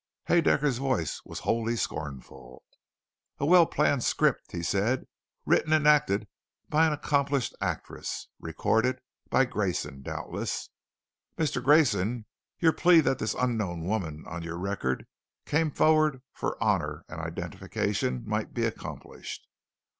[0.29, 2.63] Haedaecker's voice was wholly scornful.
[3.37, 5.05] "A well planned script," he said,
[5.45, 6.27] "written and acted
[6.69, 10.69] by an accomplished actress, recorded by Grayson doubtless,
[11.37, 12.25] Mister Grayson
[12.57, 15.05] your plea that this unknown woman on your record
[15.45, 19.47] come forward for honor and identification might be accomplished.